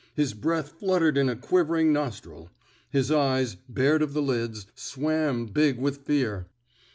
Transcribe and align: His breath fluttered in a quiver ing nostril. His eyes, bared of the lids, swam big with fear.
His 0.15 0.33
breath 0.33 0.71
fluttered 0.79 1.15
in 1.15 1.29
a 1.29 1.35
quiver 1.35 1.75
ing 1.75 1.93
nostril. 1.93 2.49
His 2.89 3.11
eyes, 3.11 3.53
bared 3.69 4.01
of 4.01 4.13
the 4.13 4.21
lids, 4.23 4.65
swam 4.73 5.45
big 5.45 5.77
with 5.77 5.97
fear. 5.99 6.47